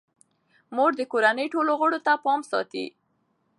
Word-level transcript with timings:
مور 0.75 0.91
د 0.99 1.01
کورنۍ 1.11 1.47
ټولو 1.53 1.71
غړو 1.79 1.97
پام 2.23 2.41
ساتي. 2.51 2.85